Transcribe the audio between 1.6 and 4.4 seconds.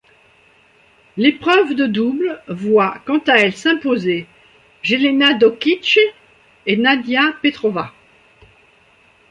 de double voit quant à elle s'imposer